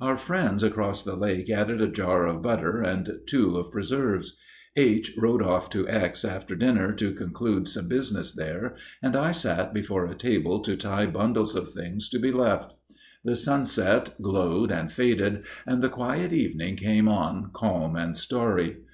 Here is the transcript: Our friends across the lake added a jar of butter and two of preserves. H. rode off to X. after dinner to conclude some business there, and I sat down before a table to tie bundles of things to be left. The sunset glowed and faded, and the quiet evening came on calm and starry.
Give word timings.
Our 0.00 0.16
friends 0.16 0.62
across 0.62 1.02
the 1.02 1.16
lake 1.16 1.50
added 1.50 1.80
a 1.80 1.88
jar 1.88 2.24
of 2.24 2.40
butter 2.40 2.80
and 2.82 3.18
two 3.26 3.56
of 3.58 3.72
preserves. 3.72 4.36
H. 4.76 5.10
rode 5.18 5.42
off 5.42 5.68
to 5.70 5.88
X. 5.88 6.24
after 6.24 6.54
dinner 6.54 6.92
to 6.92 7.10
conclude 7.10 7.66
some 7.66 7.88
business 7.88 8.32
there, 8.32 8.76
and 9.02 9.16
I 9.16 9.32
sat 9.32 9.64
down 9.64 9.74
before 9.74 10.06
a 10.06 10.14
table 10.14 10.60
to 10.60 10.76
tie 10.76 11.06
bundles 11.06 11.56
of 11.56 11.72
things 11.72 12.08
to 12.10 12.20
be 12.20 12.30
left. 12.30 12.74
The 13.24 13.34
sunset 13.34 14.14
glowed 14.22 14.70
and 14.70 14.88
faded, 14.88 15.42
and 15.66 15.82
the 15.82 15.88
quiet 15.88 16.32
evening 16.32 16.76
came 16.76 17.08
on 17.08 17.50
calm 17.52 17.96
and 17.96 18.16
starry. 18.16 18.84